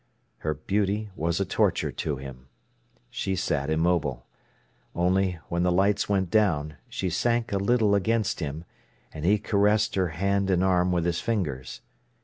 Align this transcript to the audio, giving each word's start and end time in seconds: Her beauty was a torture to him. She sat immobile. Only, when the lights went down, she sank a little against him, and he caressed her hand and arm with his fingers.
Her 0.39 0.55
beauty 0.55 1.11
was 1.15 1.39
a 1.39 1.45
torture 1.45 1.91
to 1.91 2.15
him. 2.17 2.47
She 3.11 3.35
sat 3.35 3.69
immobile. 3.69 4.25
Only, 4.95 5.37
when 5.47 5.61
the 5.61 5.71
lights 5.71 6.09
went 6.09 6.31
down, 6.31 6.77
she 6.89 7.11
sank 7.11 7.51
a 7.51 7.59
little 7.59 7.93
against 7.93 8.39
him, 8.39 8.65
and 9.13 9.25
he 9.25 9.37
caressed 9.37 9.93
her 9.93 10.07
hand 10.07 10.49
and 10.49 10.63
arm 10.63 10.91
with 10.91 11.05
his 11.05 11.19
fingers. 11.21 11.81